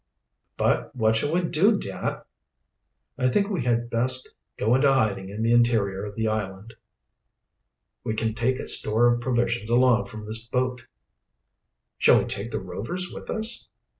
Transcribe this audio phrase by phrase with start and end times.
[0.57, 2.23] "But what shall we do, dad?"
[3.19, 6.73] "I think we had best go into hiding in the interior of the island.
[8.03, 10.87] We can take a store of provisions along from this boat."
[11.99, 13.69] "Shall we take the Rovers with us?"